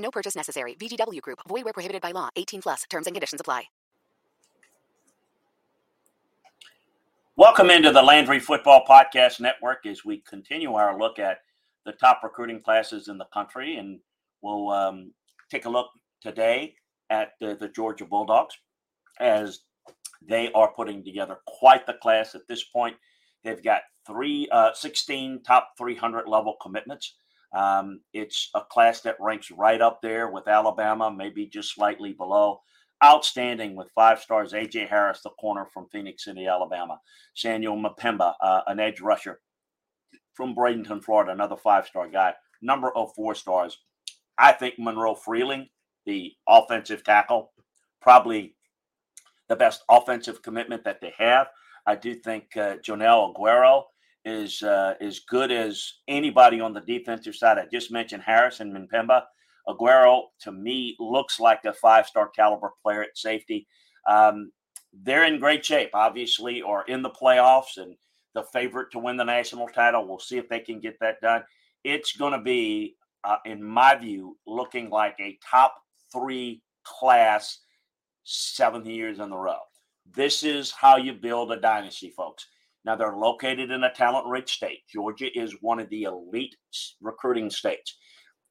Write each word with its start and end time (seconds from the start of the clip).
No 0.00 0.10
purchase 0.10 0.34
necessary. 0.34 0.74
VGW 0.74 1.20
Group. 1.20 1.40
Void 1.48 1.64
where 1.64 1.72
prohibited 1.72 2.02
by 2.02 2.12
law. 2.12 2.28
18 2.36 2.62
plus. 2.62 2.82
Terms 2.90 3.06
and 3.06 3.14
conditions 3.14 3.40
apply. 3.40 3.64
Welcome 7.36 7.70
into 7.70 7.90
the 7.90 8.02
Landry 8.02 8.38
Football 8.38 8.84
Podcast 8.86 9.40
Network 9.40 9.86
as 9.86 10.04
we 10.04 10.18
continue 10.28 10.74
our 10.74 10.98
look 10.98 11.18
at 11.18 11.38
the 11.86 11.92
top 11.92 12.20
recruiting 12.22 12.60
classes 12.60 13.08
in 13.08 13.16
the 13.16 13.24
country. 13.32 13.76
And 13.76 13.98
we'll 14.42 14.68
um, 14.68 15.12
take 15.50 15.64
a 15.64 15.70
look 15.70 15.86
today 16.20 16.74
at 17.08 17.32
the, 17.40 17.56
the 17.58 17.68
Georgia 17.68 18.04
Bulldogs 18.04 18.58
as 19.20 19.60
they 20.22 20.52
are 20.52 20.72
putting 20.72 21.02
together 21.02 21.38
quite 21.46 21.86
the 21.86 21.94
class 21.94 22.34
at 22.34 22.46
this 22.46 22.64
point. 22.64 22.96
They've 23.42 23.62
got 23.62 23.82
three, 24.06 24.46
uh, 24.52 24.72
16 24.74 25.42
top 25.42 25.70
300 25.78 26.28
level 26.28 26.56
commitments. 26.60 27.14
Um, 27.52 28.00
it's 28.12 28.50
a 28.54 28.60
class 28.60 29.00
that 29.02 29.16
ranks 29.20 29.50
right 29.50 29.80
up 29.80 30.00
there 30.02 30.30
with 30.30 30.48
Alabama, 30.48 31.10
maybe 31.10 31.46
just 31.46 31.74
slightly 31.74 32.12
below. 32.12 32.60
Outstanding 33.02 33.76
with 33.76 33.90
five 33.94 34.20
stars. 34.20 34.52
AJ 34.52 34.88
Harris, 34.88 35.22
the 35.22 35.30
corner 35.30 35.66
from 35.72 35.88
Phenix 35.90 36.24
City, 36.24 36.46
Alabama. 36.46 37.00
Samuel 37.34 37.76
M'Pemba, 37.76 38.34
uh, 38.42 38.60
an 38.66 38.78
edge 38.78 39.00
rusher 39.00 39.40
from 40.34 40.54
Bradenton, 40.54 41.02
Florida, 41.02 41.32
another 41.32 41.56
five 41.56 41.86
star 41.86 42.08
guy. 42.08 42.34
Number 42.62 42.94
of 42.96 43.14
four 43.14 43.34
stars. 43.34 43.78
I 44.38 44.52
think 44.52 44.74
Monroe 44.78 45.14
Freeling, 45.14 45.68
the 46.06 46.32
offensive 46.48 47.02
tackle, 47.02 47.52
probably 48.00 48.54
the 49.48 49.56
best 49.56 49.82
offensive 49.90 50.42
commitment 50.42 50.84
that 50.84 51.00
they 51.00 51.12
have. 51.18 51.48
I 51.86 51.96
do 51.96 52.14
think 52.14 52.56
uh, 52.56 52.76
Joenel 52.82 53.34
Aguero 53.34 53.84
is 54.24 54.62
uh, 54.62 54.94
as 55.00 55.20
good 55.20 55.50
as 55.50 55.94
anybody 56.08 56.60
on 56.60 56.72
the 56.72 56.80
defensive 56.80 57.34
side. 57.34 57.58
I 57.58 57.66
just 57.72 57.90
mentioned 57.90 58.22
Harris 58.22 58.60
and 58.60 58.72
M'Pemba. 58.72 59.22
Aguero, 59.68 60.24
to 60.40 60.52
me, 60.52 60.96
looks 60.98 61.38
like 61.38 61.64
a 61.64 61.72
five 61.72 62.06
star 62.06 62.28
caliber 62.28 62.72
player 62.82 63.02
at 63.02 63.16
safety. 63.16 63.66
Um, 64.06 64.52
they're 64.92 65.24
in 65.24 65.38
great 65.38 65.64
shape, 65.64 65.90
obviously, 65.94 66.62
or 66.62 66.84
in 66.84 67.02
the 67.02 67.10
playoffs 67.10 67.76
and 67.76 67.94
the 68.34 68.42
favorite 68.52 68.90
to 68.92 68.98
win 68.98 69.16
the 69.16 69.24
national 69.24 69.68
title. 69.68 70.06
We'll 70.06 70.18
see 70.18 70.38
if 70.38 70.48
they 70.48 70.60
can 70.60 70.80
get 70.80 70.98
that 71.00 71.20
done. 71.20 71.42
It's 71.84 72.16
going 72.16 72.32
to 72.32 72.40
be, 72.40 72.96
uh, 73.24 73.36
in 73.44 73.62
my 73.62 73.96
view, 73.96 74.36
looking 74.46 74.90
like 74.90 75.16
a 75.20 75.38
top 75.48 75.76
three 76.12 76.62
class 76.82 77.58
seven 78.24 78.84
years 78.84 79.18
in 79.18 79.32
a 79.32 79.36
row. 79.36 79.58
This 80.12 80.42
is 80.42 80.70
how 80.72 80.96
you 80.96 81.12
build 81.12 81.52
a 81.52 81.60
dynasty, 81.60 82.10
folks. 82.10 82.46
Now, 82.84 82.96
they're 82.96 83.16
located 83.16 83.70
in 83.70 83.84
a 83.84 83.92
talent 83.92 84.26
rich 84.26 84.52
state. 84.52 84.80
Georgia 84.92 85.28
is 85.38 85.56
one 85.60 85.80
of 85.80 85.90
the 85.90 86.04
elite 86.04 86.56
recruiting 87.00 87.50
states. 87.50 87.96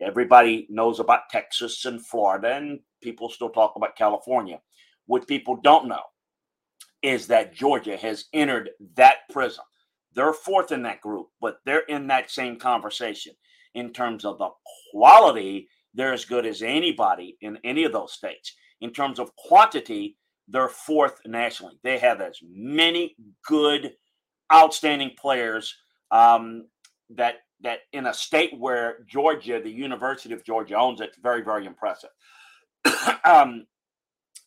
Everybody 0.00 0.66
knows 0.68 1.00
about 1.00 1.30
Texas 1.30 1.84
and 1.84 2.04
Florida, 2.04 2.54
and 2.54 2.80
people 3.02 3.30
still 3.30 3.50
talk 3.50 3.74
about 3.76 3.96
California. 3.96 4.60
What 5.06 5.28
people 5.28 5.56
don't 5.62 5.88
know 5.88 6.02
is 7.02 7.28
that 7.28 7.54
Georgia 7.54 7.96
has 7.96 8.24
entered 8.32 8.70
that 8.96 9.18
prism. 9.30 9.64
They're 10.14 10.32
fourth 10.32 10.72
in 10.72 10.82
that 10.82 11.00
group, 11.00 11.28
but 11.40 11.58
they're 11.64 11.84
in 11.88 12.08
that 12.08 12.30
same 12.30 12.58
conversation 12.58 13.34
in 13.74 13.92
terms 13.92 14.24
of 14.24 14.38
the 14.38 14.48
quality. 14.90 15.68
They're 15.94 16.12
as 16.12 16.24
good 16.24 16.46
as 16.46 16.62
anybody 16.62 17.36
in 17.40 17.58
any 17.64 17.84
of 17.84 17.92
those 17.92 18.12
states. 18.12 18.54
In 18.80 18.92
terms 18.92 19.18
of 19.18 19.34
quantity, 19.36 20.16
they're 20.48 20.68
fourth 20.68 21.20
nationally. 21.26 21.78
They 21.82 21.98
have 21.98 22.20
as 22.20 22.38
many 22.42 23.14
good, 23.46 23.92
outstanding 24.52 25.12
players 25.18 25.74
um, 26.10 26.66
that 27.10 27.36
that 27.62 27.80
in 27.92 28.06
a 28.06 28.14
state 28.14 28.58
where 28.58 28.98
Georgia, 29.08 29.60
the 29.62 29.70
University 29.70 30.34
of 30.34 30.44
Georgia 30.44 30.76
owns 30.76 31.00
it, 31.00 31.16
very, 31.22 31.42
very 31.42 31.64
impressive. 31.66 32.10
um, 33.24 33.66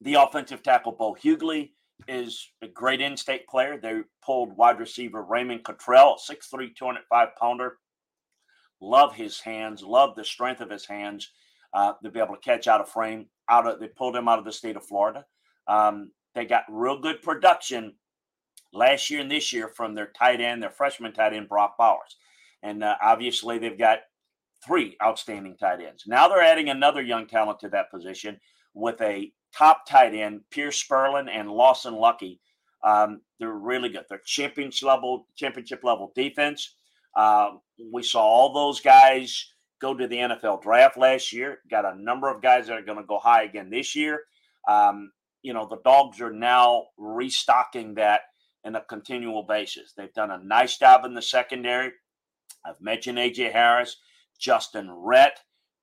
the 0.00 0.14
offensive 0.14 0.62
tackle, 0.62 0.92
Bo 0.92 1.14
Hughley, 1.14 1.72
is 2.08 2.50
a 2.62 2.68
great 2.68 3.00
in 3.00 3.16
state 3.16 3.46
player. 3.46 3.78
They 3.78 4.00
pulled 4.24 4.56
wide 4.56 4.78
receiver 4.78 5.22
Raymond 5.22 5.64
Cottrell, 5.64 6.16
6'3, 6.16 6.74
205 6.74 7.28
pounder. 7.38 7.76
Love 8.80 9.14
his 9.14 9.40
hands, 9.40 9.82
love 9.82 10.14
the 10.16 10.24
strength 10.24 10.60
of 10.60 10.70
his 10.70 10.86
hands 10.86 11.30
uh, 11.72 11.92
to 12.02 12.10
be 12.10 12.20
able 12.20 12.34
to 12.34 12.40
catch 12.40 12.66
out 12.66 12.80
of 12.80 12.88
frame. 12.88 13.26
Out 13.48 13.66
of 13.66 13.80
They 13.80 13.88
pulled 13.88 14.16
him 14.16 14.28
out 14.28 14.38
of 14.38 14.44
the 14.44 14.52
state 14.52 14.76
of 14.76 14.84
Florida. 14.84 15.24
Um, 15.68 16.10
they 16.34 16.44
got 16.44 16.64
real 16.68 16.98
good 16.98 17.22
production 17.22 17.94
last 18.74 19.10
year 19.10 19.20
and 19.20 19.30
this 19.30 19.52
year 19.52 19.68
from 19.68 19.94
their 19.94 20.10
tight 20.18 20.40
end, 20.40 20.62
their 20.62 20.70
freshman 20.70 21.12
tight 21.12 21.32
end, 21.32 21.48
Brock 21.48 21.76
Bowers. 21.78 22.16
And 22.62 22.82
uh, 22.82 22.96
obviously, 23.02 23.58
they've 23.58 23.78
got 23.78 24.00
three 24.66 24.96
outstanding 25.02 25.56
tight 25.56 25.80
ends. 25.80 26.04
Now 26.06 26.28
they're 26.28 26.42
adding 26.42 26.68
another 26.68 27.02
young 27.02 27.26
talent 27.26 27.60
to 27.60 27.68
that 27.70 27.90
position 27.90 28.40
with 28.74 29.00
a 29.00 29.32
top 29.56 29.86
tight 29.88 30.14
end, 30.14 30.40
Pearce 30.50 30.82
Spurlin 30.82 31.28
and 31.30 31.50
Lawson 31.50 31.94
Luckie. 31.94 32.40
Um, 32.82 33.20
they're 33.38 33.52
really 33.52 33.88
good. 33.88 34.04
They're 34.08 34.20
championship 34.24 34.86
level, 34.86 35.26
championship 35.36 35.84
level 35.84 36.12
defense. 36.14 36.74
Uh, 37.16 37.50
we 37.92 38.02
saw 38.02 38.22
all 38.22 38.52
those 38.52 38.80
guys 38.80 39.52
go 39.80 39.94
to 39.94 40.06
the 40.06 40.16
NFL 40.16 40.62
draft 40.62 40.96
last 40.96 41.32
year. 41.32 41.58
Got 41.70 41.84
a 41.84 42.00
number 42.02 42.28
of 42.28 42.42
guys 42.42 42.66
that 42.66 42.78
are 42.78 42.84
going 42.84 42.98
to 42.98 43.04
go 43.04 43.18
high 43.18 43.44
again 43.44 43.70
this 43.70 43.94
year. 43.94 44.20
Um, 44.68 45.12
you 45.42 45.52
know, 45.52 45.66
the 45.68 45.80
dogs 45.84 46.20
are 46.20 46.32
now 46.32 46.86
restocking 46.98 47.94
that 47.94 48.22
in 48.64 48.76
a 48.76 48.84
continual 48.84 49.42
basis. 49.42 49.92
They've 49.96 50.12
done 50.12 50.30
a 50.30 50.42
nice 50.42 50.78
job 50.78 51.04
in 51.04 51.14
the 51.14 51.22
secondary. 51.22 51.92
I've 52.64 52.80
mentioned 52.80 53.18
AJ 53.18 53.52
Harris, 53.52 53.96
Justyn 54.40 54.88
Rhett, 54.90 55.40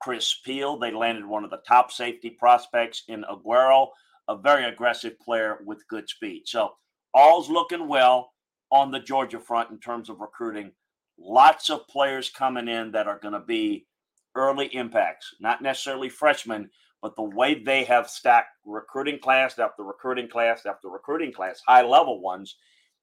Chris 0.00 0.34
Peal. 0.44 0.78
They 0.78 0.90
landed 0.90 1.26
one 1.26 1.44
of 1.44 1.50
the 1.50 1.62
top 1.68 1.92
safety 1.92 2.30
prospects 2.30 3.04
in 3.08 3.24
Aguero, 3.30 3.88
a 4.28 4.36
very 4.36 4.64
aggressive 4.64 5.18
player 5.20 5.58
with 5.64 5.86
good 5.88 6.08
speed. 6.08 6.42
So 6.46 6.72
all's 7.14 7.50
looking 7.50 7.88
well 7.88 8.32
on 8.70 8.90
the 8.90 9.00
Georgia 9.00 9.38
front 9.38 9.70
in 9.70 9.78
terms 9.78 10.08
of 10.08 10.20
recruiting. 10.20 10.72
Lots 11.18 11.68
of 11.68 11.86
players 11.88 12.30
coming 12.30 12.68
in 12.68 12.90
that 12.92 13.06
are 13.06 13.18
going 13.18 13.34
to 13.34 13.40
be 13.40 13.86
early 14.34 14.74
impacts, 14.74 15.34
not 15.40 15.60
necessarily 15.60 16.08
freshmen, 16.08 16.70
but 17.02 17.16
the 17.16 17.22
way 17.22 17.54
they 17.54 17.84
have 17.84 18.08
stacked 18.08 18.56
recruiting 18.64 19.18
class 19.18 19.58
after 19.58 19.82
recruiting 19.82 20.28
class 20.28 20.64
after 20.64 20.88
recruiting 20.88 21.32
class, 21.32 21.60
high 21.66 21.82
level 21.82 22.20
ones, 22.20 22.56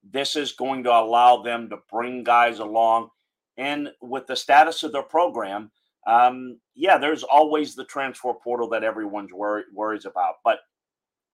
this 0.09 0.35
is 0.35 0.53
going 0.53 0.83
to 0.85 0.91
allow 0.91 1.43
them 1.43 1.69
to 1.69 1.77
bring 1.91 2.23
guys 2.23 2.59
along 2.59 3.09
and 3.59 3.89
with 4.01 4.25
the 4.25 4.37
status 4.37 4.83
of 4.83 4.93
their 4.93 5.03
program, 5.03 5.69
um, 6.07 6.59
yeah, 6.75 6.97
there's 6.97 7.23
always 7.23 7.75
the 7.75 7.83
transfer 7.83 8.33
portal 8.33 8.69
that 8.69 8.85
everyone's 8.85 9.33
wor- 9.33 9.65
worries 9.73 10.05
about. 10.05 10.35
But 10.45 10.59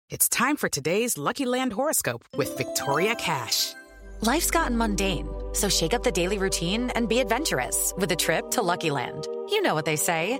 it's 0.10 0.30
time 0.30 0.56
for 0.56 0.70
today's 0.70 1.18
Lucky 1.18 1.46
Land 1.46 1.74
horoscope 1.74 2.24
with 2.38 2.56
Victoria 2.58 3.16
Cash. 3.16 3.74
Life's 4.22 4.52
gotten 4.52 4.78
mundane, 4.78 5.28
so 5.54 5.68
shake 5.68 5.96
up 5.96 6.04
the 6.04 6.12
daily 6.12 6.38
routine 6.38 6.92
and 6.92 7.10
be 7.10 7.20
adventurous 7.20 7.92
with 7.98 8.12
a 8.12 8.16
trip 8.16 8.52
to 8.52 8.62
Lucky 8.62 8.92
Land. 8.92 9.28
You 9.50 9.64
know 9.64 9.74
what 9.74 9.86
they 9.86 9.96
say. 9.96 10.40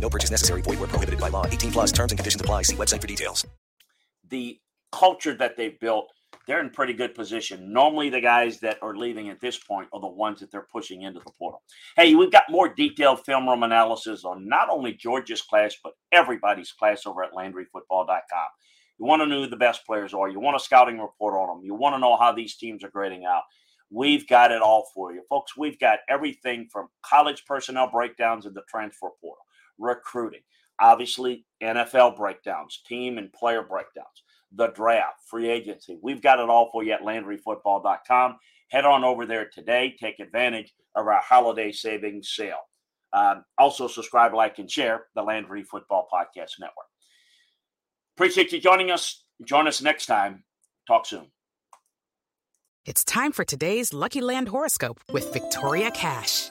No 0.00 0.08
purchase 0.08 0.30
necessary. 0.30 0.62
Void 0.62 0.78
where 0.78 0.88
prohibited 0.88 1.20
by 1.20 1.28
law. 1.28 1.46
18 1.46 1.72
plus 1.72 1.92
terms 1.92 2.12
and 2.12 2.18
conditions 2.18 2.40
apply. 2.40 2.62
See 2.62 2.76
website 2.76 3.00
for 3.00 3.06
details. 3.06 3.46
The 4.28 4.58
culture 4.92 5.34
that 5.34 5.56
they've 5.56 5.78
built, 5.78 6.08
they're 6.46 6.60
in 6.60 6.70
pretty 6.70 6.92
good 6.92 7.14
position. 7.14 7.72
Normally, 7.72 8.10
the 8.10 8.20
guys 8.20 8.60
that 8.60 8.78
are 8.82 8.96
leaving 8.96 9.30
at 9.30 9.40
this 9.40 9.58
point 9.58 9.88
are 9.92 10.00
the 10.00 10.06
ones 10.06 10.40
that 10.40 10.50
they're 10.50 10.66
pushing 10.72 11.02
into 11.02 11.20
the 11.20 11.32
portal. 11.38 11.62
Hey, 11.96 12.14
we've 12.14 12.32
got 12.32 12.44
more 12.50 12.72
detailed 12.72 13.24
film 13.24 13.48
room 13.48 13.62
analysis 13.62 14.24
on 14.24 14.48
not 14.48 14.68
only 14.70 14.92
Georgia's 14.94 15.42
class, 15.42 15.74
but 15.82 15.92
everybody's 16.12 16.72
class 16.72 17.06
over 17.06 17.22
at 17.24 17.32
LandryFootball.com. 17.32 18.48
You 18.98 19.04
want 19.04 19.22
to 19.22 19.26
know 19.26 19.42
who 19.42 19.50
the 19.50 19.56
best 19.56 19.84
players 19.86 20.14
are. 20.14 20.28
You 20.28 20.40
want 20.40 20.56
a 20.56 20.60
scouting 20.60 20.98
report 20.98 21.34
on 21.34 21.48
them. 21.48 21.64
You 21.64 21.74
want 21.74 21.94
to 21.94 21.98
know 21.98 22.16
how 22.16 22.32
these 22.32 22.56
teams 22.56 22.82
are 22.82 22.90
grading 22.90 23.24
out. 23.24 23.42
We've 23.90 24.26
got 24.26 24.50
it 24.50 24.62
all 24.62 24.88
for 24.94 25.12
you. 25.12 25.22
Folks, 25.28 25.56
we've 25.56 25.78
got 25.78 26.00
everything 26.08 26.68
from 26.72 26.88
college 27.04 27.44
personnel 27.46 27.88
breakdowns 27.90 28.46
in 28.46 28.54
the 28.54 28.62
transfer 28.68 29.10
portal, 29.20 29.44
recruiting, 29.78 30.40
obviously 30.80 31.44
NFL 31.62 32.16
breakdowns, 32.16 32.82
team 32.86 33.18
and 33.18 33.32
player 33.32 33.62
breakdowns, 33.62 34.22
the 34.52 34.68
draft, 34.68 35.20
free 35.28 35.48
agency. 35.48 35.98
We've 36.02 36.22
got 36.22 36.38
it 36.38 36.48
all 36.48 36.70
for 36.72 36.82
you 36.82 36.92
at 36.92 37.02
LandryFootball.com. 37.02 38.38
Head 38.70 38.84
on 38.84 39.04
over 39.04 39.26
there 39.26 39.48
today. 39.52 39.94
Take 39.98 40.18
advantage 40.18 40.72
of 40.94 41.06
our 41.06 41.20
holiday 41.20 41.72
savings 41.72 42.30
sale. 42.34 42.60
Um, 43.12 43.44
also, 43.56 43.86
subscribe, 43.86 44.34
like, 44.34 44.58
and 44.58 44.70
share 44.70 45.06
the 45.14 45.22
Landry 45.22 45.62
Football 45.62 46.08
Podcast 46.12 46.58
Network. 46.58 46.86
Appreciate 48.16 48.52
you 48.52 48.60
joining 48.60 48.90
us. 48.90 49.24
Join 49.44 49.68
us 49.68 49.80
next 49.80 50.06
time. 50.06 50.44
Talk 50.86 51.06
soon. 51.06 51.30
It's 52.84 53.04
time 53.04 53.32
for 53.32 53.44
today's 53.44 53.92
Lucky 53.92 54.20
Land 54.20 54.48
horoscope 54.48 55.00
with 55.12 55.32
Victoria 55.32 55.90
Cash. 55.90 56.50